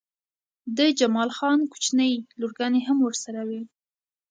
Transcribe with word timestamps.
د 0.77 0.79
جمال 0.99 1.29
خان 1.37 1.59
کوچنۍ 1.71 2.13
لورګانې 2.39 2.81
هم 2.87 2.97
ورسره 3.07 3.41
وې 3.49 3.61